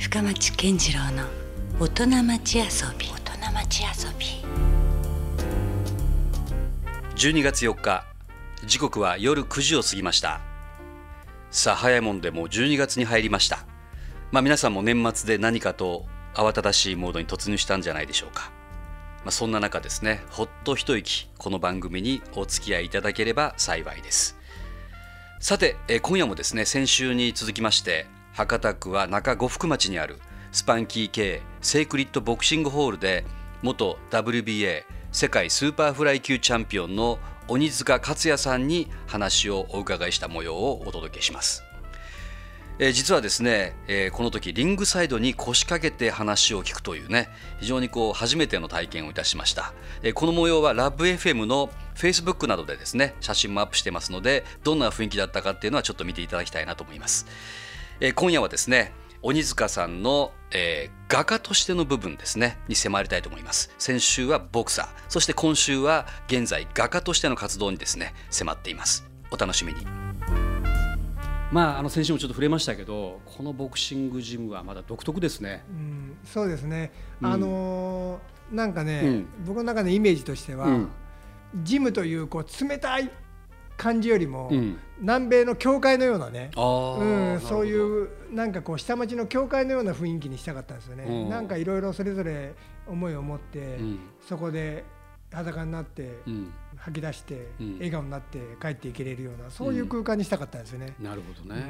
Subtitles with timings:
[0.00, 1.24] 深町健次郎の
[1.78, 2.64] 大人町遊
[2.98, 3.06] び。
[3.06, 4.26] 大人町遊び。
[7.16, 8.06] 12月4日
[8.64, 10.40] 時刻は夜9時を過ぎました。
[11.50, 13.66] さあ早いもんでもう12月に入りました。
[14.32, 18.50] まあ皆さんも年末で何かと慌ただしいモードに突入したんじゃないでしょうか。
[19.22, 24.38] まあ、そんな中ですねほっと一息この番組にお付き合いいただければ幸いです。
[25.40, 30.18] さて、え今夜もですね先週に続きまして博多区は中呉福町にある
[30.52, 33.24] スパンキー Kセイクリッドボクシングホールで
[33.62, 41.64] 元 WBA 世界スーパーフライ級チャンピオンの鬼塚勝也さんに話をお伺いした模様をお届けします。
[42.82, 57.26] え実はですね、えこの時リングサイドに腰掛けて話を聞くというね非常にこう初めての体験をいたしました、えこの模様はラブ f m の Facebook などでですね写真もアップしてますのでどんな雰囲気だったかっていうのはちょっと見ていただきたいなと思います、
[58.02, 63.74] え今夜はですね鬼塚さんの、えー、画家としての部分ですねに迫りたいと思います。
[63.76, 69.04] 先週はボクサーそして今週は現在画家としての活動にですね迫っています。
[69.30, 69.86] お楽しみに。
[71.52, 75.62] まあ、あの先週もちょっと触れましたけどこのボクシングジムはまだ独特ですね。
[75.68, 80.88] うん、そうですね、うん、あのー、なんかね、うん、僕の中のイメージとしては、うん、
[81.62, 83.10] ジムというこう冷たい
[83.80, 84.50] 感じよりも、
[84.98, 87.04] 南米の教会のようなね、う
[87.38, 91.24] ん、そういうなんかこう下町の教会のような雰囲気にしたかったんですよね。
[91.30, 92.52] なんかいろいろそれぞれ
[92.86, 93.78] 思いを持って、
[94.28, 94.84] そこで
[95.32, 96.18] 裸になって、
[96.76, 100.94] 吐き出して、笑顔になって帰っていけれるようなそういう空間にしたかったんですよね。
[100.98, 101.66] なるほどね、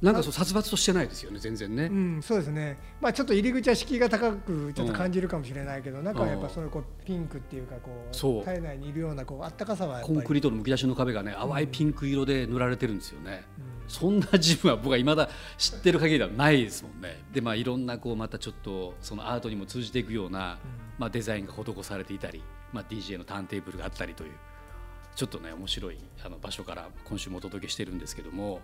[0.00, 2.78] なんかそう殺伐としてないですよね全然ね、うん、そうですね。
[3.00, 8.08] まあちょっと入り口は敷居が高くちょっと感じるかもしれないけど、中はやっぱそういうこうピンクっていうかこ
[8.42, 13.44] う体内にいるようなこうあったかさはコンクリートのむき出しの壁がね淡いピンク色で塗られてるんですよね、
[13.88, 15.28] そんな自分は僕はいまだ
[15.58, 17.22] 知ってる限りではないですもんね。
[17.32, 20.58] でまあいろんなこうまたちょっとそのアートにも通じていくような、
[20.98, 24.32] まあ、デザインが施されていたり、まあ、DJ のターンテーブルがあったりという
[25.14, 28.60] ちょっとね面白いあの場所から今週もお届けしてるんですけども、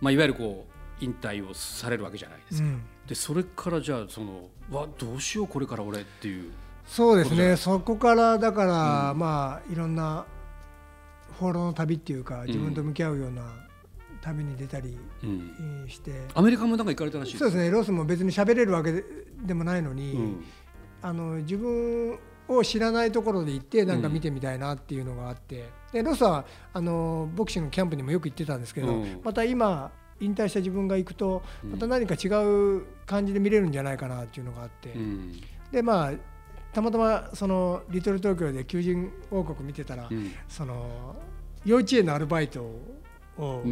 [0.00, 2.68] まあ、いわゆるこう引退をされるわけじゃないですか。
[2.68, 6.52] うん、でそれからじゃあそのわどうしようこれから俺っていう
[6.86, 7.56] そうですね。
[7.56, 10.24] そこからだから、うん、まあいろんな
[11.38, 13.42] 放浪の旅っていうか自分と向き合うような
[14.22, 14.96] 旅に出たり
[15.86, 17.70] して、うん、アメリカもなんか行かれたらしいそうですね。
[17.70, 19.04] ロスも別に喋れるわけ
[19.44, 20.38] でもないのに、
[21.02, 22.18] あの自分
[22.48, 29.90] を知らないところで行ってなんか見てみたいなっていうのがあって、でロスはあのボクシングのキャンプにもよく行ってたんですけど、また今
[30.20, 34.94] 引退した自分が行くとまた何か違う感じで見れるんじゃないかなっていうのがあって、
[35.72, 36.12] でまあ
[36.72, 40.08] たまたまそのリトル東京で求人王国見てたら、
[40.48, 41.16] その
[41.64, 42.62] 幼稚園のアルバイト
[43.38, 43.62] を、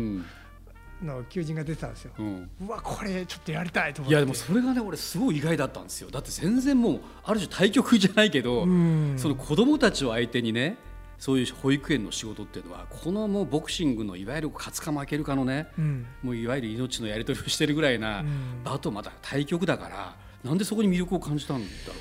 [1.03, 4.13] の求人が出てたんですよ、うん、うわこれちょっとやりたいと思って。
[4.13, 6.11] いやでもそれがね俺すごい意外だったんですよ。
[6.11, 10.77] だって全然もうある種対局じゃないけど、うん、その子供たちを相手にね
[11.19, 18.25] そういう保育園の仕事っていうのはこのもうボクシングのいわゆる勝つか負けるかのね、うん、もういわゆる命のやり取りをしてるぐらいな
[18.65, 21.95] 場とまた対局だからなんでそこに魅力を感じたんだろ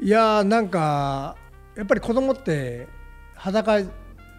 [0.00, 1.36] ういやなんか
[1.76, 2.88] やっぱり子供って
[3.34, 3.80] 裸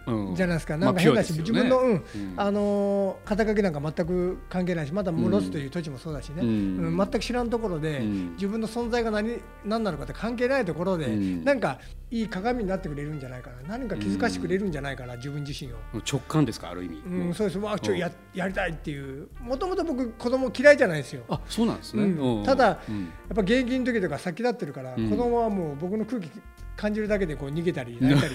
[0.06, 2.02] じゃないですか、なんか変だし、自分の、うん。
[2.36, 6.96] あの肩書きなんか全く関係ないしまたロスという土地もそうだしね、うん。
[6.96, 11.80] 全く知らんところで、自分の存在が何何なのかって関係ないところで、なんか
[12.10, 13.56] いい鏡になってくれるんじゃないかな。
[13.68, 15.76] 何か気づかしてくれるんじゃないかな、自分自身を。
[16.08, 17.58] 直感ですかある意味、うん、そうです。
[17.58, 19.28] わあちょややりたいっていう。
[19.40, 21.24] もともと僕子供嫌いじゃないですよ。
[21.28, 26.30] あそうなんですね、ただ、やっぱ現役の時とか先立ってるから、子供はもう僕の空気
[26.76, 28.34] 感じるだけでこう逃げたり 泣いたり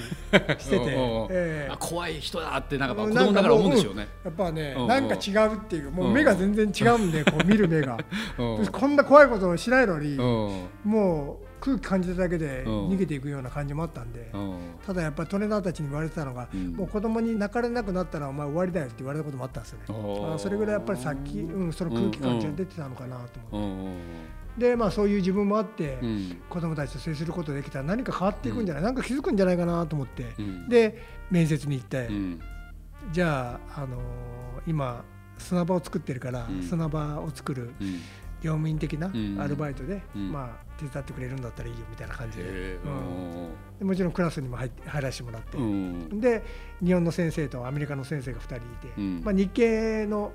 [0.60, 0.86] してて。
[1.30, 7.98] えー、怖い人だってなんか子供ながら思うんでしょうね、やっぱねなんか違うっていうもう目が全然違うんでこう見る目が。
[8.72, 10.18] こんな怖いことをしないのに
[10.84, 14.32] もう空気感じただけで逃げていくような感じもあったんで
[14.86, 20.40] ただやっぱりトレーナーたちに言われてたのが、もう子供に泣かれなくなったらお前終わりだよって言われたこともあったんですよね。
[20.40, 24.41] それぐらいやっぱりさっき、うん、その空気感じが出てたのかなと思って。
[24.58, 30.98] でまあそういう自分もあって、うん、子供たちと接することできたら何か変わっていくんじゃない、うん、なんか気づくんじゃないかなと思って、うん、で
[31.30, 32.10] 面接に行って、
[33.12, 34.02] じゃあ、あのー、
[34.68, 35.04] 今
[35.38, 37.74] 砂場を作ってるから、砂場を作る
[38.42, 39.08] 業務員的な
[39.42, 42.78] アルバイトで、まあ、手伝ってくれるんだったらいいよみたいな感じで,、
[43.80, 45.58] でもちろんクラスにも入入らせてもらって、
[46.20, 46.44] で
[46.84, 48.60] 日本の先生とアメリカの先生が2人い
[48.92, 50.34] て、まあ、日系の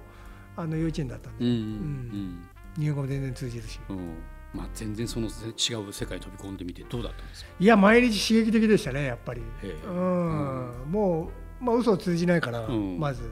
[0.56, 1.44] あの幼稚園だったんで。
[1.44, 4.14] うん日本語も全然通じるし、うん。
[4.54, 7.50] まあ、全然その違う世界に飛び込んでみてどうだったんですか？
[7.58, 9.42] いや毎日刺激的でしたねやっぱり、
[9.84, 11.30] うん、うん、も
[11.60, 13.30] う、まあ嘘を通じないから、まず、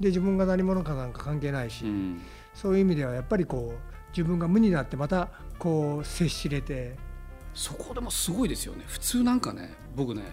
[0.00, 1.84] で自分が何者かなんか関係ないし、
[2.52, 5.28] そういう意味ではやっぱりこう自分が無になってまた
[5.58, 6.96] こう接しれて。
[7.54, 8.84] そこでもすごいですよね。
[8.86, 10.24] 普通なんかね僕ね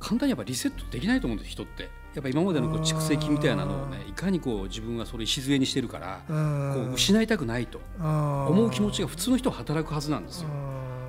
[0.00, 1.88] 簡単にやっぱリセットできないと思うんです人って
[2.18, 10.48] やっぱ今までのこう蓄積みたいなのをねいかにこう自分はそれ礎にしてるからこう失いたくないと思う気持ちが普通の人は働くはずなんですよ。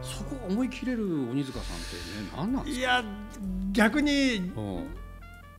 [0.03, 2.79] そこ思い切れる鬼塚さんってね何なんですか？
[2.79, 3.03] いや
[3.71, 4.51] 逆に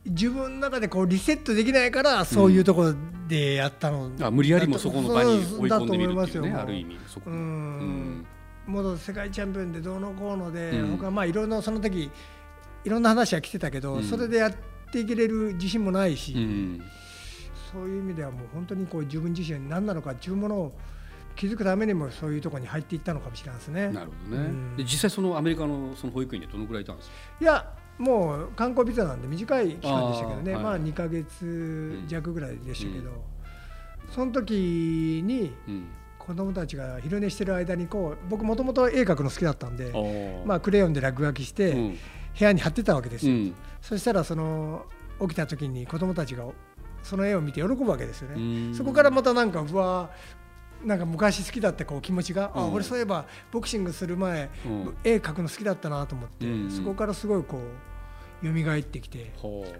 [0.05, 2.95] 自分の中でこうリセットできないからそういうところ
[3.27, 7.29] でやったの、うん、あ無理やりもそこの場に追い込んでみるっていうねある意味そこ。
[7.29, 8.25] うん、
[8.67, 12.09] 元世界チャンピオンでどうのこうので、うん、他まあいろんなその時
[12.85, 14.51] いろんな話は来てたけど、うん、それでや
[14.91, 16.81] っていけれる自信もないし、うん、
[17.71, 20.73] そういう意味ではもう本当にこう自分自身何なのかっていうものを
[21.37, 23.87] 気づくためにもそういうところに入っていったのかもしれないですね。
[23.87, 24.43] なるほどね。
[24.43, 27.15] うん、で実際そのアメリカのその保育園でどのくらいいたんですか？
[27.39, 33.15] いやもう観光ビザなんで短い期間でしたけどね、あまあ2か月弱ぐらいでしたけど、うん、
[34.11, 35.53] その時に
[36.17, 39.93] 子供たちが昼寝してる間にこう僕もともと絵描くの好きだったんで、
[40.45, 41.95] まあ、クレヨンで落書きして、
[42.37, 43.53] 部屋に貼ってたわけですよ。
[43.81, 44.85] そしたらその
[45.21, 46.45] 起きた時に子供たちが
[47.03, 48.73] その絵を見て喜ぶわけですよね。
[48.73, 50.09] そこからまたなんかうわ
[50.83, 59.31] なんか昔好きだったこう気持ちが、うん、あ俺そういえばボクシングする前、うん、絵描くの好きだったなと思って、うんそこからすごいこう蘇ってきて、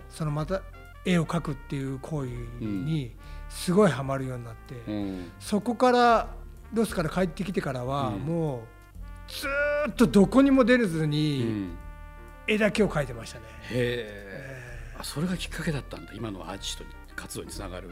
[0.10, 0.62] そのまた
[1.04, 2.30] 絵を描くっていう行為
[2.64, 3.12] に
[3.50, 6.30] すごいハマるようになって、うん、そこから
[6.72, 8.62] ロスから帰ってきてからはもう
[9.32, 9.48] ず
[9.90, 11.70] っとどこにも出れずに
[12.48, 13.46] 絵だけを描いてましたね。
[13.72, 14.06] へ
[14.96, 16.14] えー、それがきっかけだったんだ。
[16.14, 16.84] 今のアーティスト
[17.16, 17.90] 活動につながる。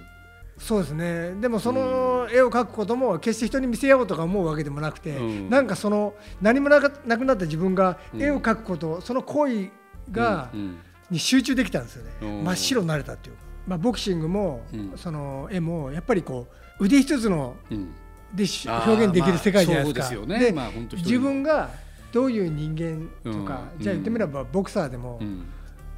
[0.57, 1.35] そうですね。
[1.39, 9.69] でもその絵を描くことも決して人に見せようとか思うわけでもなくて、うん、なんかその何もなくなった自分が絵を描くこと、うん、その行為
[10.11, 10.49] が、
[11.09, 12.11] に集中できたんですよね、
[12.43, 13.35] 真っ白になれたっていう
[13.69, 14.63] まあ、ボクシングも、
[14.95, 16.47] その絵もやっぱりこ
[16.79, 17.55] う腕一つの
[18.33, 20.25] で表現できる世界じゃないですか。
[20.25, 20.53] で、
[20.97, 21.69] 自分が
[22.11, 25.19] どういう人間とか、じゃあ言ってみればボクサーでも、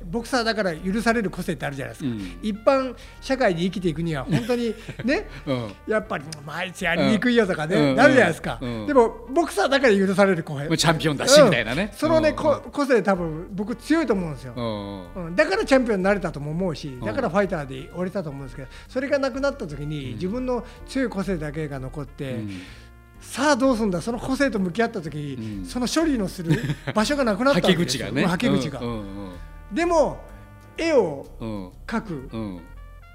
[0.10, 4.74] ボクサーだから許される個性ってあるじゃないですか、うん、一般社会で生きていくには本当に
[5.04, 14.54] ね、うん、やっぱり毎日やりにくいよとかね、うん、なるじゃないですか、でもボクサーだから許される個性チャンピオンだしみたいなね、そのね、個性多分僕強いと思うんですよ、
[15.16, 15.36] うん。
[15.36, 22.40] だからチャンピオンになれたとも思うしだからファイターで折れたと思うんですけどそれがなくなった時に自分の強い個性だけが残って、
[23.22, 26.60] さあどうすんだその個性と向き合った時に、その処理のする
[26.94, 28.26] 場所がなくなったわけですよはけ口がね。
[28.26, 28.82] はけ口が、
[29.72, 30.20] でも
[30.78, 31.28] 絵を
[31.88, 32.30] 描く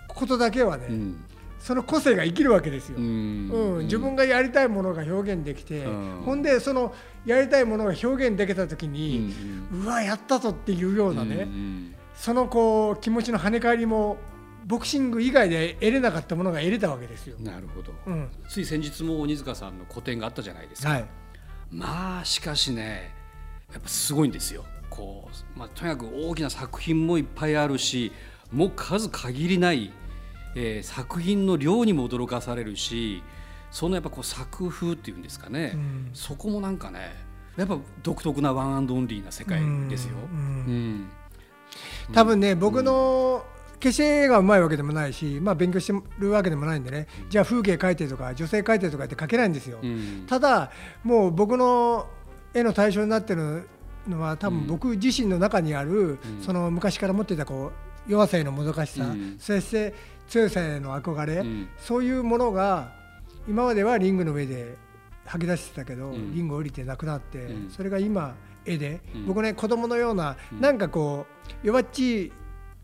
[0.08, 1.25] ことだけはね、うん、
[1.58, 5.85] その個性が生きるわけですよ、うん、うん、自分がやりたいものが表現できて、
[6.25, 6.94] ほんでその
[7.25, 9.35] やりたいものが表現できた時に、
[9.73, 11.49] うわやったぞっていうようなね、
[12.14, 14.19] そのこう気持ちの跳ね返りも
[14.67, 17.37] ボクシング以外で得れなかったものが得れたわけですよ。
[17.39, 20.91] なるほど、うん、つい先日も鬼塚さんの個展があったじゃないですか。
[20.91, 21.05] はい、
[21.71, 23.15] まあしかしね
[23.73, 24.65] やっぱすごいんですよ。
[24.91, 28.13] こう、まあ、とにかく大きな作品もいっぱいあるし
[28.53, 29.93] もう数限りない、
[30.55, 33.23] えー、作品の量にも驚かされるし
[33.71, 37.15] そのやっぱこう作風っていうんですかね、うん、そこもなんかね
[37.57, 40.17] やっぱ独特なワンアンドオンリーな世界ですよ。
[40.33, 41.09] うん
[42.13, 43.45] 多分ね、僕の
[43.78, 49.78] 決して絵がうまいわけでもないし、まあ、勉強してるわけでもないんでね、じゃあ風景描いてとか女性描いてとかって描けないんですよ。
[50.26, 50.70] ただ
[51.05, 52.06] もう僕の
[52.55, 53.69] 絵の対象になってる
[54.08, 57.72] のは多分僕自身の中にある、その昔から持っていたこ
[58.08, 59.05] う弱さへのもどかしさ、
[59.39, 59.94] そして
[60.29, 61.44] 強さへの憧れ、
[61.79, 62.94] そういうものが
[63.48, 64.77] 今まではリングの上で
[65.24, 71.27] 吐き出してたけど、リング降りてなくなって、それが今絵で、僕ね子供のような、なんかこ
[71.62, 72.32] う弱っちい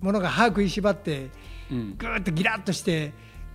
[0.03, 1.31] ものが歯食いしばって、
[1.71, 3.13] ぐーっとギラッとして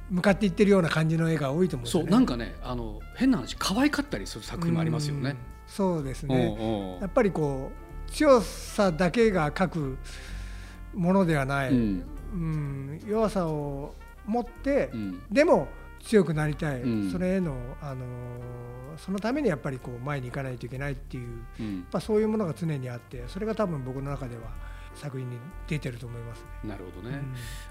[0.09, 5.35] 向かっていってるような感じの絵が多いと思うね、そうなんかねあの変な話可愛かったりする作品もありますよね。
[5.67, 6.97] そうですね。
[7.01, 7.71] やっぱりこ
[8.07, 9.97] う強さだけが書く
[10.93, 13.93] ものではない、うん、うん、弱さを
[14.25, 15.67] 持って、うん、でも
[16.03, 21.27] 強くなりたい、うん、それへの、あのー、そのためにやっぱりこう前に行かないといけないっていう、
[21.59, 24.43] うん、そういうものが常にあってそれが多分僕の中では
[24.97, 25.37] 作品に
[25.67, 27.17] 出てると思います、ね、なるほどね、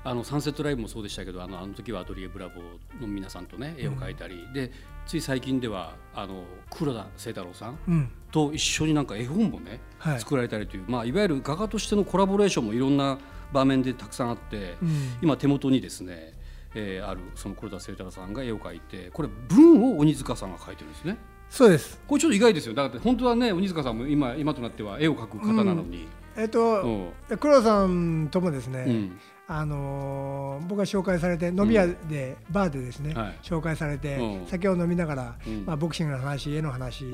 [0.05, 4.71] うん、あのサンセットライブもそうでしたけどあのあの時はアトリエブラボーの皆さんとね絵を描いたり、うん、で
[5.07, 13.19] つい最近ではあの黒田清太郎さんと一緒になんか絵本もね、はい、作られたりという、まあ、いわゆる画家としてのコラボレーションもいろんな
[13.53, 16.35] 場面でたくさんあって、うん、今手元にですね
[16.79, 21.17] えー、あるその黒田清太郎さんが絵を描いてこれ文を鬼塚さんが描いてるんですね。
[21.49, 22.01] そうです。
[22.07, 22.75] これちょっと意外ですよ。
[22.75, 26.07] だから本当はね鬼塚さんも今今となっては絵を描く方なのに、
[26.37, 37.05] えっと、黒田さんともですね、うん、あのー、僕が紹介されて飲み屋で、うん、バーでですね、はい、紹介されて、うん、酒を飲みながら、うん、まあ、ボクシングの話絵の話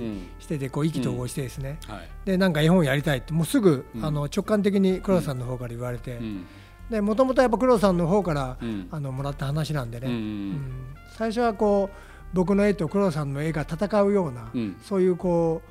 [0.40, 6.18] しててこう意気投合してですね、はい、でなんか絵本やりたいってもうすぐ、あの直感的に黒田さんの方から言われて。
[6.90, 8.58] でもともとやっぱ黒田さんの方から、
[8.90, 10.08] あのもらった話なんでね、
[11.16, 11.96] 最初はこう
[12.34, 14.50] 僕の絵と黒田さんの絵が戦うような、
[14.82, 15.62] そういうこ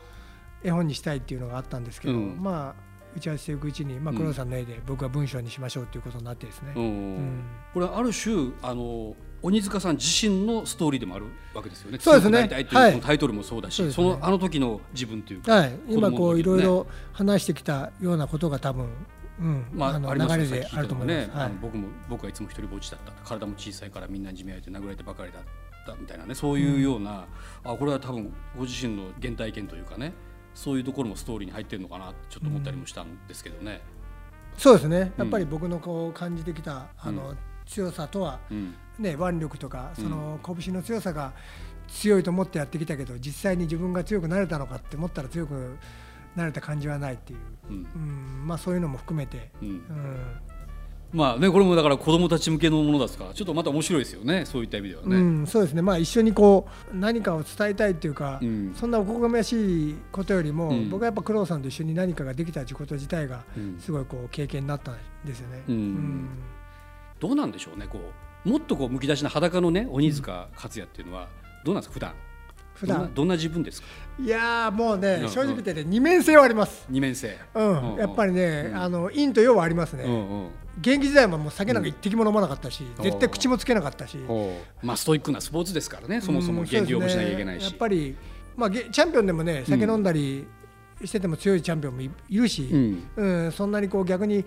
[0.63, 11.97] う絵本にしたいっていうのがあったんですけど、まあ打ち合わせしていくうちに、まあ、黒田さんの絵で僕は文章にしましょうということになってですね、うん、これはある種あの鬼塚さん自身のストーリーでもあるわけですよね。
[11.99, 12.39] そうですね。
[12.39, 18.87] はい、タイトルもそうだし、そ、ね、のあの時の自分というか、はい、今こういろいろ話してきたようなことが多分。
[19.39, 21.27] うん、まあ、あの流れであると思います。
[21.27, 23.11] ね、はい、僕も僕はいつも一人ぼっちだった。
[23.27, 25.43] 体も小さいからみんなにじめられて殴られてばかりだっ
[25.87, 26.35] たみたいなね。
[26.35, 27.25] そういうような、
[27.65, 30.13] うん、あこれは多分ご自身の原体験というかね
[30.53, 33.81] そういうところもストーリーに入ってるのかなちょっと思ったりもしたんですけどね。
[34.53, 35.11] うん、そうですね。
[35.17, 38.39] やっぱり僕のこう感じてきた、あの強さとは、
[38.99, 41.33] ね、腕力とかその拳の強さが
[41.87, 45.77] 強いと思ってやってきたけど実際に自分が強くなれたのかって思ったら強く
[46.35, 47.39] なれた感じはないっていう、
[47.69, 48.47] うん。
[48.47, 49.83] まあ、そういうのも含めて、うん
[51.13, 55.81] まあね、これもだから子どもたち向けのものですからちょっとまた面白いですよねそういった意味ではね、うん、そうですね。
[55.81, 63.43] まあ一緒にこう何かを伝えたいっていうか、うん、そんなおこがましいことよりも、うん、僕はやっぱ工藤さんと一緒に何かができたということ自体が
[63.79, 65.63] すごいこう経験になったんですよね。
[67.19, 67.99] どうなんでしょうねこ
[68.45, 68.49] う。
[68.49, 71.27] もっとこうむき出しな裸のね鬼塚克也っていうのは
[71.65, 72.13] どうなんですか普段？
[72.73, 73.11] 普段。
[73.13, 73.87] どんな自分ですか？
[74.19, 76.85] いやもうね、正直言ってね二面性はあります。
[76.89, 77.37] 二面性。
[77.53, 80.05] うん、やっぱりね、あの陰と陽はありますね、
[80.79, 84.17] 現役時代ももう酒なんか一滴も飲まなかったし、絶対口もつけなかったし、
[84.81, 88.15] まあストイックなスポーツですからねそもそも減量もしなきゃいけないし、やっぱり
[88.55, 90.47] まあチャンピオンでもね酒飲んだり
[91.03, 94.45] してても強いチャンピオンもいるし、うんそんなにこう逆に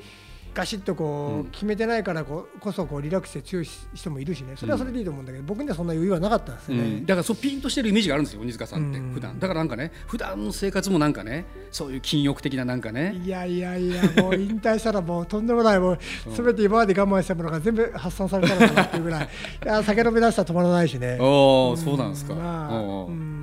[0.54, 4.54] ガシッとこう決めてないからこそこうリラックスして強い人もいるしね。
[4.56, 9.38] それはそれでいいと思うんだけど、僕にはそんな余裕はなかったんですね、うん、だからそうピンとしてるイメージがあるんですよ鬼塚さんって普段。
[9.38, 13.20] だからなんかね普段の生活もなんかねそういう禁欲的ななんかね。
[13.25, 15.99] いやいやいやもう引退したらもうとんでもないもう
[16.37, 19.25] 全て今まで我慢したものが全部発散されたのかなっていうぐらい。
[19.64, 21.18] いや酒飲み出したら止まらないしね。
[21.20, 23.42] おお、そうなんですか、まあうん、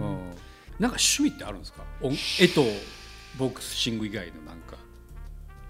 [0.80, 1.84] なんか趣味ってあるんですか？
[2.40, 2.64] 絵と
[3.38, 4.78] ボクシング以外のなんか。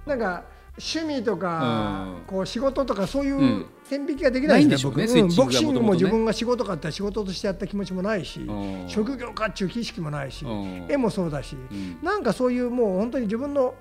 [0.05, 0.43] なんか
[0.77, 8.49] 趣味とか、こう仕事とかそういう線引きができないんですね、僕、ボクシングも自分が仕事かって仕事としてやった気持ちもないし、
[8.87, 10.45] 職業かっていう意識もないし、
[10.87, 11.57] 絵もそうだし、
[12.01, 13.75] なんかそういうもう本当に自分の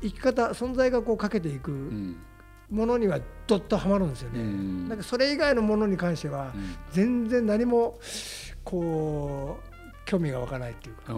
[0.00, 1.70] 生き方存在がこうかけていく
[2.70, 6.52] ものにはどっとはまるんですよね、なんかそれ以外のものに関しては
[6.92, 7.98] 全然何も
[8.64, 9.68] こう
[10.04, 11.12] 興味が湧かないっていうか、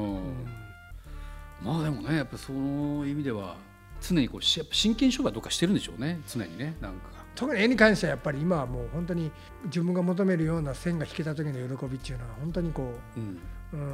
[1.63, 3.57] まあでもねやっぱその意味では
[4.01, 7.19] 常にこう真剣勝負はどうかしてるんでしょうね常にねなんか。
[7.35, 9.31] 特に絵に関してはやっぱり今はもう本当に
[9.67, 13.39] 自分が求めるような線が引けた時の喜びっていうのは本当にこう、うん、
[13.75, 13.93] うん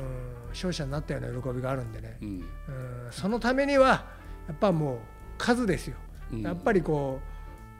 [0.48, 2.44] 勝者になったような喜びがあるんでね、うん、うん
[3.10, 4.06] そのためには
[4.48, 4.98] やっぱもう
[5.36, 5.96] 数ですよ、
[6.32, 7.33] うん、やっぱりこう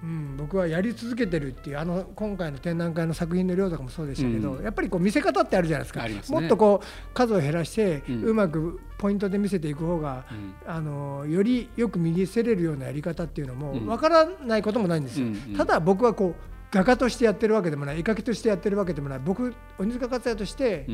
[0.05, 15.29] うん、僕はやり続けてるっていうあの今回の展覧会の作品の量とかもそうでしたけど、うん、やっぱりこう見せ方ってあるじゃないですか、ね、もっとこう数を減らして、うまくポイントで見せていく方が、うん、あのよりよく見せれるようなやり方っていうのも分からないこともないんですよ。
[15.57, 19.21] ただ僕はこう画家としてやってるわけでもない絵描きとしてやってるわけでもない。
[19.25, 20.87] 僕鬼塚克也として、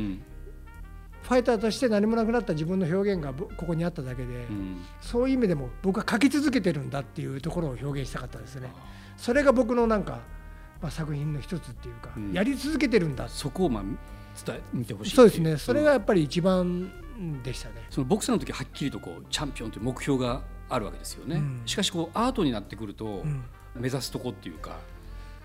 [1.22, 8.72] ファイターとして何もなくなった自分の表現がここにあっただけで、うん、そういう意味でも僕は書き続けてるんだっていうところを表現したかったですね。
[9.20, 10.20] それが僕のなんか、
[10.80, 13.28] まあ、作品の一つっていうか、うん、やり続けてるんだ。
[13.28, 13.82] そこをまあ
[14.46, 15.58] 伝え見てほしいそうですね。
[15.58, 16.90] それがやっぱり一番
[17.44, 23.22] でしたね、そのボクサーの時はっきりとこうチャンピオンという目標があるわけですよね、うん、しかしこうアートになってくると、
[23.74, 24.78] 目指すとこっていうか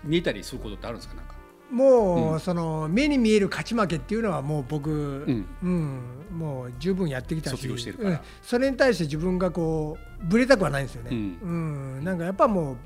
[0.02, 1.14] 見えたりすることってあるんですか？
[1.14, 1.34] なんか。
[1.70, 4.94] もう、うん、その目に見える勝ち負けっていうのはもう僕、う
[5.30, 6.00] ん、うん、
[6.38, 11.10] もう十分やってきたし、うん、それに対して自分がこうぶれたくはないんですよね。
[11.10, 12.04] うん。
[12.04, 12.76] なんかやっぱもう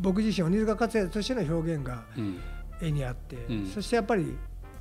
[0.00, 2.04] 僕自身鬼塚克也としての表現が
[2.80, 3.36] 絵にあって、
[3.72, 4.36] そしてやっぱり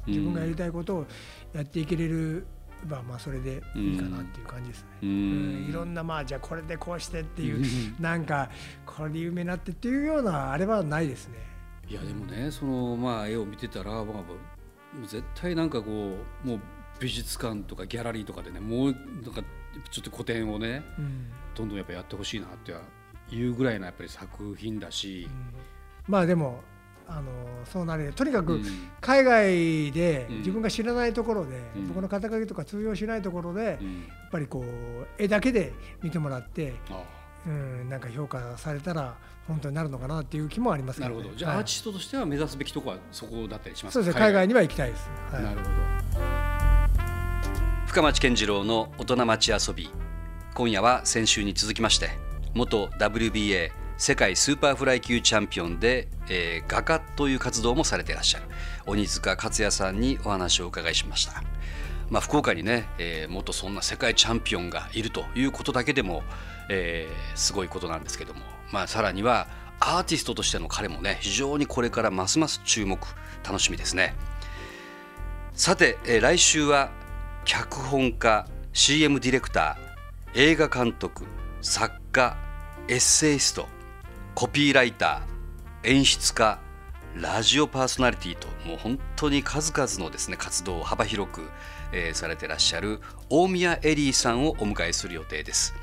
[0.07, 1.05] 自分がやりたいことを
[1.53, 2.45] やっていけれる
[2.87, 4.87] まあまあそれでいいかなっていう感じですね。
[5.03, 7.65] うん、いろんなまあじゃあこれでこうしてっていう、
[8.01, 8.49] なんか
[8.85, 11.37] これで有名になってっていうようなあれはないですね。
[11.87, 16.59] いやでもねそのまあ絵を見てたら、まあ、絶対なんかこうもう
[16.99, 19.43] 美術館とかギャラリーとかでねもうなんか
[19.91, 22.73] ちょっと個展をね、うん、どんどんやっぱやってほしいなって
[23.33, 25.27] いうぐらいのやっぱり作品だし、
[26.07, 26.61] うん、まあでも
[27.07, 27.31] あの
[27.65, 28.61] そうなるとにかく
[29.01, 33.77] 海外で自分が知らないところで、うん、僕の肩書きとか通用しないところで、やっ
[34.31, 36.73] ぱりこう絵だけで見てもらって
[37.45, 39.15] うん、なんか評価されたら
[39.47, 41.35] 本当になるのかなっていう気もあります、ね、なるほど。
[41.35, 45.69] じゃあ、はい、アーティストとしては目指すべきところはそこだったりしますそうですね海外には行きたいです、はい、なるほど。
[47.87, 49.89] 深町健次郎の大人町遊び
[50.55, 58.45] 今夜は先週に続きまして元 WBA 世界スーパーフライ級チャンピオンで、えー、画家という活動もされていらっしゃる。
[58.85, 61.43] 鬼塚克也さんにお話をお伺いしました。
[62.09, 66.21] まあ、福岡にね、えー、元そんな世界チャンピオンがいるということだけでも、
[66.69, 68.41] えー、すごいことなんですけども、
[68.71, 69.47] まあ、さらには
[69.79, 72.99] アーティストとしての彼もね非常にこれからますます注目
[73.43, 74.15] 楽しみですね。
[75.53, 76.91] さて、えー、来週は
[77.45, 81.25] 脚本家 CM ディレクター映画監督
[81.65, 82.35] 作家
[82.89, 83.69] エッセイスト
[84.35, 86.59] コピーライター演出家
[87.15, 91.49] ラジオパーソナリティともう本当に数々のですね活動を幅広く、
[91.93, 95.73] えー、されてらっしゃる大宮エリーさんをお迎えする予定です。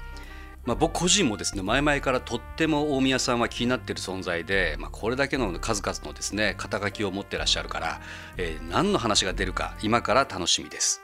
[0.66, 8.00] まあ、僕個人もですね前々からとっても大宮さんは気になっている存在で、まあ、これだけの数々のですね肩書きを持ってらっしゃるから、
[8.36, 11.00] えー、何の話が出るか今から楽しみです。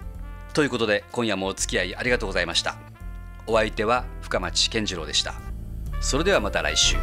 [0.53, 2.96] ということで今夜もお付き合いありがとうございました。
[3.47, 5.35] お相手は深町健次郎でした。
[6.01, 6.97] それではまた来週。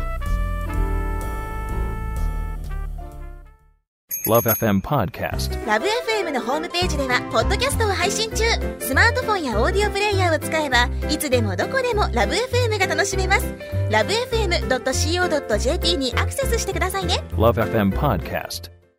[4.26, 8.46] LoveFM Podcast LoveFM のホームページではポッドキャストを配信中。
[8.80, 13.46] スマートフォンやオーディオプレイヤーを使えばいつでもどこでも LoveFM が楽しめます。
[13.90, 17.22] LoveFM.co.jp にアクセスしてくださいね。
[17.32, 18.72] LoveFM Podcast